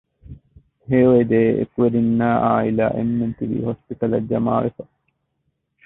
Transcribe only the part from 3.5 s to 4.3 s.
ހޮސްޕިޓަލަށް